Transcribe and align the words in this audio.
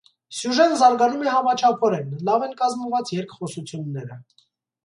Սյուժեն 0.35 0.71
զարգանում 0.79 1.21
է 1.25 1.29
համաչափորեն, 1.35 2.09
լավ 2.31 2.47
են 2.49 2.57
կազմված 2.63 3.15
երկխոսությունները։ 3.19 4.19